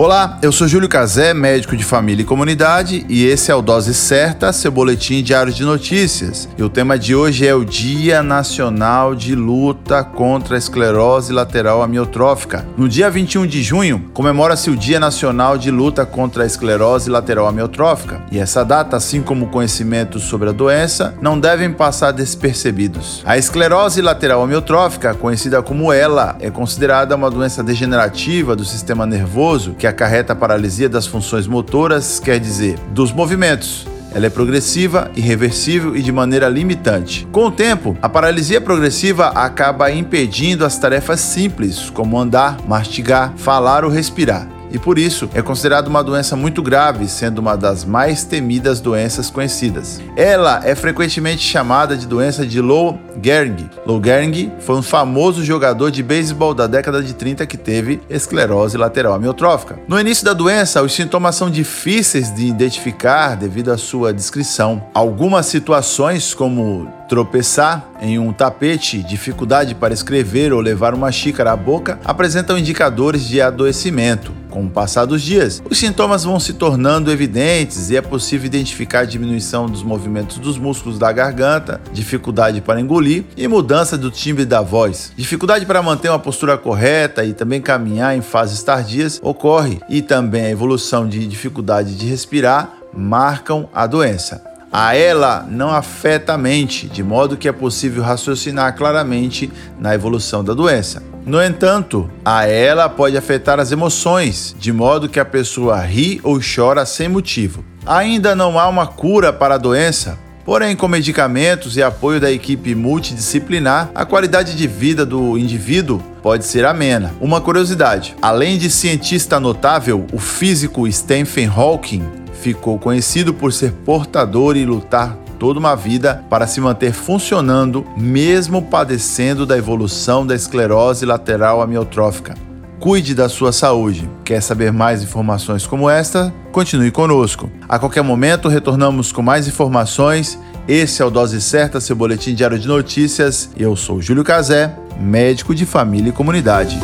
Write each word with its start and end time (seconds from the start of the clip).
Olá, 0.00 0.38
eu 0.42 0.52
sou 0.52 0.68
Júlio 0.68 0.88
Cazé, 0.88 1.34
médico 1.34 1.76
de 1.76 1.82
família 1.82 2.22
e 2.22 2.24
comunidade, 2.24 3.04
e 3.08 3.26
esse 3.26 3.50
é 3.50 3.54
o 3.56 3.60
Dose 3.60 3.92
Certa, 3.92 4.52
seu 4.52 4.70
boletim 4.70 5.24
diário 5.24 5.52
de 5.52 5.64
notícias. 5.64 6.48
E 6.56 6.62
o 6.62 6.68
tema 6.68 6.96
de 6.96 7.16
hoje 7.16 7.44
é 7.44 7.52
o 7.52 7.64
Dia 7.64 8.22
Nacional 8.22 9.16
de 9.16 9.34
Luta 9.34 10.04
contra 10.04 10.54
a 10.54 10.58
Esclerose 10.58 11.32
Lateral 11.32 11.82
Amiotrófica. 11.82 12.64
No 12.76 12.88
dia 12.88 13.10
21 13.10 13.44
de 13.44 13.60
junho, 13.60 14.08
comemora-se 14.14 14.70
o 14.70 14.76
Dia 14.76 15.00
Nacional 15.00 15.58
de 15.58 15.68
Luta 15.68 16.06
contra 16.06 16.44
a 16.44 16.46
Esclerose 16.46 17.10
Lateral 17.10 17.48
Amiotrófica. 17.48 18.22
E 18.30 18.38
essa 18.38 18.64
data, 18.64 18.96
assim 18.96 19.20
como 19.20 19.46
o 19.46 19.50
conhecimento 19.50 20.20
sobre 20.20 20.50
a 20.50 20.52
doença, 20.52 21.12
não 21.20 21.40
devem 21.40 21.72
passar 21.72 22.12
despercebidos. 22.12 23.20
A 23.26 23.36
esclerose 23.36 24.00
lateral 24.00 24.44
amiotrófica, 24.44 25.12
conhecida 25.12 25.60
como 25.60 25.92
ELA, 25.92 26.36
é 26.38 26.50
considerada 26.50 27.16
uma 27.16 27.28
doença 27.28 27.64
degenerativa 27.64 28.54
do 28.54 28.64
sistema 28.64 29.04
nervoso 29.04 29.74
que 29.74 29.87
acarreta 29.88 30.32
a 30.32 30.36
paralisia 30.36 30.88
das 30.88 31.06
funções 31.06 31.46
motoras, 31.46 32.20
quer 32.20 32.38
dizer, 32.38 32.78
dos 32.90 33.12
movimentos. 33.12 33.86
Ela 34.14 34.26
é 34.26 34.30
progressiva, 34.30 35.10
irreversível 35.14 35.96
e 35.96 36.02
de 36.02 36.10
maneira 36.10 36.48
limitante. 36.48 37.26
Com 37.30 37.46
o 37.46 37.50
tempo, 37.50 37.96
a 38.00 38.08
paralisia 38.08 38.60
progressiva 38.60 39.28
acaba 39.28 39.90
impedindo 39.90 40.64
as 40.64 40.78
tarefas 40.78 41.20
simples, 41.20 41.90
como 41.90 42.18
andar, 42.18 42.58
mastigar, 42.66 43.34
falar 43.36 43.84
ou 43.84 43.90
respirar 43.90 44.57
e 44.70 44.78
por 44.78 44.98
isso 44.98 45.28
é 45.34 45.42
considerada 45.42 45.88
uma 45.88 46.02
doença 46.02 46.36
muito 46.36 46.62
grave, 46.62 47.08
sendo 47.08 47.38
uma 47.38 47.56
das 47.56 47.84
mais 47.84 48.24
temidas 48.24 48.80
doenças 48.80 49.30
conhecidas. 49.30 50.00
Ela 50.16 50.60
é 50.64 50.74
frequentemente 50.74 51.42
chamada 51.42 51.96
de 51.96 52.06
doença 52.06 52.46
de 52.46 52.60
Lou 52.60 52.98
Gehrig. 53.22 53.68
Lou 53.86 54.02
Gehrig 54.02 54.52
foi 54.60 54.76
um 54.76 54.82
famoso 54.82 55.44
jogador 55.44 55.90
de 55.90 56.02
beisebol 56.02 56.54
da 56.54 56.66
década 56.66 57.02
de 57.02 57.14
30 57.14 57.46
que 57.46 57.56
teve 57.56 58.00
esclerose 58.08 58.76
lateral 58.76 59.14
amiotrófica. 59.14 59.78
No 59.88 59.98
início 59.98 60.24
da 60.24 60.32
doença, 60.32 60.82
os 60.82 60.92
sintomas 60.92 61.34
são 61.34 61.50
difíceis 61.50 62.34
de 62.34 62.46
identificar 62.46 63.36
devido 63.36 63.70
à 63.70 63.78
sua 63.78 64.12
descrição. 64.12 64.82
Algumas 64.94 65.46
situações, 65.46 66.34
como 66.34 66.88
tropeçar 67.08 67.88
em 68.00 68.18
um 68.18 68.32
tapete, 68.32 69.02
dificuldade 69.02 69.74
para 69.74 69.94
escrever 69.94 70.52
ou 70.52 70.60
levar 70.60 70.94
uma 70.94 71.10
xícara 71.10 71.52
à 71.52 71.56
boca, 71.56 71.98
apresentam 72.04 72.58
indicadores 72.58 73.26
de 73.26 73.40
adoecimento. 73.40 74.32
Com 74.58 74.64
o 74.64 74.68
passar 74.68 75.04
dos 75.04 75.22
dias, 75.22 75.62
os 75.70 75.78
sintomas 75.78 76.24
vão 76.24 76.40
se 76.40 76.52
tornando 76.52 77.12
evidentes 77.12 77.90
e 77.90 77.96
é 77.96 78.02
possível 78.02 78.44
identificar 78.44 79.04
diminuição 79.04 79.66
dos 79.66 79.84
movimentos 79.84 80.38
dos 80.38 80.58
músculos 80.58 80.98
da 80.98 81.12
garganta, 81.12 81.80
dificuldade 81.92 82.60
para 82.60 82.80
engolir 82.80 83.22
e 83.36 83.46
mudança 83.46 83.96
do 83.96 84.10
timbre 84.10 84.44
da 84.44 84.60
voz. 84.60 85.12
Dificuldade 85.16 85.64
para 85.64 85.80
manter 85.80 86.08
uma 86.08 86.18
postura 86.18 86.58
correta 86.58 87.24
e 87.24 87.32
também 87.32 87.60
caminhar 87.60 88.16
em 88.16 88.20
fases 88.20 88.60
tardias 88.60 89.20
ocorre, 89.22 89.78
e 89.88 90.02
também 90.02 90.46
a 90.46 90.50
evolução 90.50 91.08
de 91.08 91.24
dificuldade 91.24 91.94
de 91.94 92.06
respirar 92.06 92.72
marcam 92.92 93.68
a 93.72 93.86
doença. 93.86 94.42
A 94.72 94.96
ela 94.96 95.46
não 95.48 95.70
afeta 95.70 96.34
a 96.34 96.38
mente, 96.38 96.88
de 96.88 97.04
modo 97.04 97.36
que 97.36 97.46
é 97.46 97.52
possível 97.52 98.02
raciocinar 98.02 98.76
claramente 98.76 99.50
na 99.78 99.94
evolução 99.94 100.42
da 100.42 100.52
doença. 100.52 101.00
No 101.24 101.42
entanto, 101.42 102.10
a 102.24 102.46
ela 102.46 102.88
pode 102.88 103.16
afetar 103.16 103.60
as 103.60 103.70
emoções, 103.72 104.54
de 104.58 104.72
modo 104.72 105.08
que 105.08 105.20
a 105.20 105.24
pessoa 105.24 105.80
ri 105.80 106.20
ou 106.22 106.40
chora 106.40 106.86
sem 106.86 107.08
motivo. 107.08 107.64
Ainda 107.86 108.34
não 108.34 108.58
há 108.58 108.66
uma 108.68 108.86
cura 108.86 109.32
para 109.32 109.56
a 109.56 109.58
doença, 109.58 110.18
Porém, 110.48 110.74
com 110.74 110.88
medicamentos 110.88 111.76
e 111.76 111.82
apoio 111.82 112.18
da 112.18 112.32
equipe 112.32 112.74
multidisciplinar, 112.74 113.90
a 113.94 114.06
qualidade 114.06 114.56
de 114.56 114.66
vida 114.66 115.04
do 115.04 115.36
indivíduo 115.36 116.02
pode 116.22 116.46
ser 116.46 116.64
amena. 116.64 117.14
Uma 117.20 117.38
curiosidade: 117.38 118.16
além 118.22 118.56
de 118.56 118.70
cientista 118.70 119.38
notável, 119.38 120.06
o 120.10 120.18
físico 120.18 120.90
Stephen 120.90 121.48
Hawking 121.54 122.02
ficou 122.32 122.78
conhecido 122.78 123.34
por 123.34 123.52
ser 123.52 123.72
portador 123.84 124.56
e 124.56 124.64
lutar 124.64 125.18
toda 125.38 125.58
uma 125.58 125.74
vida 125.74 126.24
para 126.28 126.46
se 126.46 126.60
manter 126.60 126.92
funcionando, 126.92 127.86
mesmo 127.96 128.62
padecendo 128.62 129.46
da 129.46 129.56
evolução 129.56 130.26
da 130.26 130.34
esclerose 130.34 131.06
lateral 131.06 131.62
amiotrófica. 131.62 132.34
Cuide 132.80 133.14
da 133.14 133.28
sua 133.28 133.52
saúde. 133.52 134.08
Quer 134.24 134.40
saber 134.40 134.72
mais 134.72 135.02
informações 135.02 135.66
como 135.66 135.90
esta? 135.90 136.32
Continue 136.52 136.92
conosco. 136.92 137.50
A 137.68 137.78
qualquer 137.78 138.02
momento 138.02 138.48
retornamos 138.48 139.10
com 139.10 139.20
mais 139.20 139.48
informações. 139.48 140.38
Esse 140.66 141.02
é 141.02 141.04
o 141.04 141.10
Dose 141.10 141.40
Certa, 141.40 141.80
seu 141.80 141.96
boletim 141.96 142.34
diário 142.34 142.58
de 142.58 142.68
notícias. 142.68 143.50
Eu 143.56 143.74
sou 143.74 144.00
Júlio 144.00 144.22
Cazé, 144.22 144.72
médico 145.00 145.54
de 145.54 145.66
família 145.66 146.10
e 146.10 146.12
comunidade. 146.12 146.78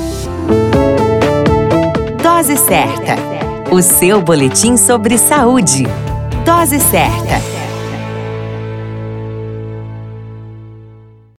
Dose 2.20 2.56
Certa, 2.56 3.16
o 3.70 3.80
seu 3.80 4.20
boletim 4.20 4.76
sobre 4.76 5.16
saúde. 5.16 5.86
Dose 6.44 6.80
Certa. 6.80 7.53